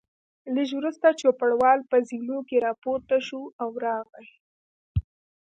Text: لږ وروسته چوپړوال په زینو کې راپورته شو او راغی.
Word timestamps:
لږ 0.55 0.69
وروسته 0.79 1.17
چوپړوال 1.19 1.79
په 1.89 1.97
زینو 2.07 2.39
کې 2.47 2.63
راپورته 2.67 3.15
شو 3.27 3.41
او 3.61 3.69
راغی. 3.85 4.27